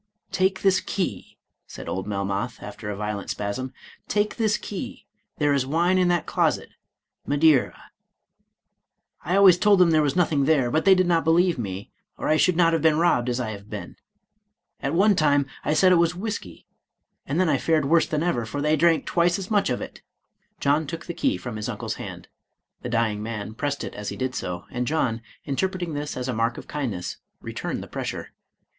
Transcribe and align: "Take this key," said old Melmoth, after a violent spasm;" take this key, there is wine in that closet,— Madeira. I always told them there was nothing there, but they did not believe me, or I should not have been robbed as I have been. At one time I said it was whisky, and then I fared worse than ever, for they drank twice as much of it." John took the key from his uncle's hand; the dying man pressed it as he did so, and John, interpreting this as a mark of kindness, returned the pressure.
"Take 0.31 0.63
this 0.63 0.79
key," 0.79 1.37
said 1.67 1.87
old 1.87 2.07
Melmoth, 2.07 2.63
after 2.63 2.89
a 2.89 2.95
violent 2.95 3.29
spasm;" 3.29 3.71
take 4.17 4.37
this 4.37 4.57
key, 4.57 5.05
there 5.37 5.53
is 5.53 5.63
wine 5.63 5.99
in 5.99 6.07
that 6.07 6.25
closet,— 6.25 6.69
Madeira. 7.27 7.91
I 9.23 9.35
always 9.35 9.59
told 9.59 9.77
them 9.77 9.91
there 9.91 10.01
was 10.01 10.15
nothing 10.15 10.45
there, 10.45 10.71
but 10.71 10.85
they 10.85 10.95
did 10.95 11.05
not 11.05 11.23
believe 11.23 11.59
me, 11.59 11.91
or 12.17 12.29
I 12.29 12.37
should 12.37 12.55
not 12.55 12.73
have 12.73 12.81
been 12.81 12.97
robbed 12.97 13.29
as 13.29 13.39
I 13.39 13.51
have 13.51 13.69
been. 13.69 13.95
At 14.81 14.95
one 14.95 15.15
time 15.15 15.45
I 15.63 15.75
said 15.75 15.91
it 15.91 15.97
was 16.01 16.15
whisky, 16.15 16.65
and 17.27 17.39
then 17.39 17.47
I 17.47 17.59
fared 17.59 17.85
worse 17.85 18.07
than 18.07 18.23
ever, 18.23 18.43
for 18.43 18.59
they 18.59 18.75
drank 18.75 19.05
twice 19.05 19.37
as 19.37 19.51
much 19.51 19.69
of 19.69 19.83
it." 19.83 20.01
John 20.59 20.87
took 20.87 21.05
the 21.05 21.13
key 21.13 21.37
from 21.37 21.57
his 21.57 21.69
uncle's 21.69 21.97
hand; 22.01 22.27
the 22.81 22.89
dying 22.89 23.21
man 23.21 23.53
pressed 23.53 23.83
it 23.83 23.93
as 23.93 24.09
he 24.09 24.17
did 24.17 24.33
so, 24.33 24.65
and 24.71 24.87
John, 24.87 25.21
interpreting 25.45 25.93
this 25.93 26.17
as 26.17 26.27
a 26.27 26.33
mark 26.33 26.57
of 26.57 26.67
kindness, 26.67 27.17
returned 27.39 27.83
the 27.83 27.87
pressure. 27.87 28.31